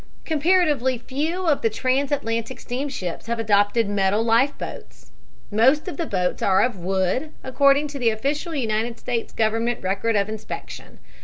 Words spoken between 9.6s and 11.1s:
record of inspection.